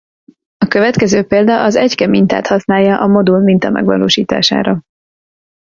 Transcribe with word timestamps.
A 0.57 0.67
következő 0.67 1.23
példa 1.23 1.63
az 1.63 1.75
egyke 1.75 2.07
mintát 2.07 2.47
használja 2.47 3.01
a 3.01 3.07
modul 3.07 3.39
minta 3.39 3.69
megvalósítására. 3.69 4.83